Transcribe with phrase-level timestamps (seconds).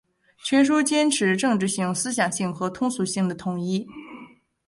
[0.43, 3.87] 全书坚持政治性、思想性和通俗性的统一